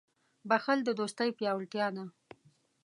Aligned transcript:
•بښل 0.49 0.79
د 0.85 0.89
دوستۍ 0.99 1.29
پیاوړتیا 1.37 1.87
ده. 1.95 2.03